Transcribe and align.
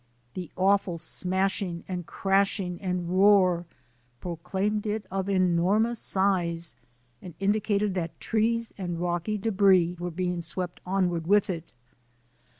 The 0.33 0.49
awful 0.57 0.97
smashing 0.97 1.83
and 1.87 2.07
crashing 2.07 2.81
and 2.81 3.07
roar 3.07 3.67
proclaimed 4.19 4.87
it 4.87 5.05
of 5.11 5.29
enormous 5.29 5.99
size 5.99 6.73
and 7.21 7.35
indicated 7.39 7.93
that 7.93 8.19
trees 8.19 8.73
and 8.79 8.99
rocky 8.99 9.37
debris 9.37 9.95
were 9.99 10.09
being 10.09 10.41
swept 10.41 10.81
on 10.87 11.09
ward 11.11 11.27
with 11.27 11.51
it. 11.51 11.71